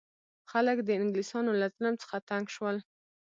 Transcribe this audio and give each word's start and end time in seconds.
خلک 0.51 0.77
د 0.83 0.89
انګلیسانو 1.01 1.51
له 1.61 1.67
ظلم 1.75 1.95
څخه 2.01 2.17
تنګ 2.29 2.45
شول. 2.55 2.77